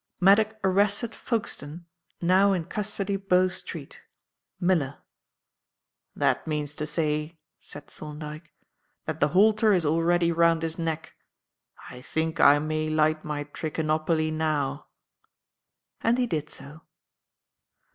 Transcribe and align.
"Maddock 0.19 0.57
arrested 0.63 1.13
Folkestone 1.13 1.85
now 2.19 2.53
in 2.53 2.65
custody 2.65 3.17
Bow 3.17 3.49
Street. 3.49 3.99
Miller." 4.59 4.97
"That 6.15 6.47
means 6.47 6.73
to 6.77 6.87
say," 6.87 7.37
said 7.59 7.85
Thorndyke, 7.85 8.51
"that 9.05 9.19
the 9.19 9.27
halter 9.27 9.73
is 9.73 9.85
already 9.85 10.31
around 10.31 10.63
his 10.63 10.79
neck. 10.79 11.13
I 11.91 12.01
think 12.01 12.39
I 12.39 12.57
may 12.57 12.89
light 12.89 13.23
my 13.23 13.43
Trichinopoly 13.43 14.31
now." 14.31 14.87
And 16.01 16.17
he 16.17 16.25
did 16.25 16.49
so. 16.49 16.81